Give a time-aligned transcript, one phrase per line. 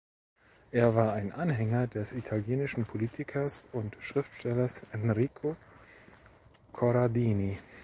[0.71, 5.55] Er war ein Anhänger des italienischen Politikers und Schriftstellers Enrico
[6.73, 7.59] Corradini.